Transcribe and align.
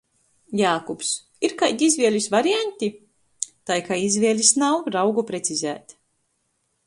Jākubs: 0.59 1.09
"Ir 1.49 1.53
kaidi 1.59 1.89
izvielis 1.91 2.29
varianti?" 2.37 2.89
Tai 3.71 3.79
kai 3.91 3.99
izvielis 4.07 4.51
nav, 4.63 4.79
raugu 4.97 5.27
precizēt. 5.33 5.97